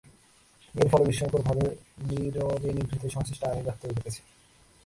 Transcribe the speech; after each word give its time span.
এর 0.75 0.87
ফলে 0.91 1.05
বিস্ময়করভাবে 1.05 1.65
নীরবেনিভৃতে 2.07 3.07
সংশ্লিষ্ট 3.09 3.41
আইনের 3.43 3.65
ব্যত্যয় 3.65 3.93
ঘটেছে। 3.93 4.21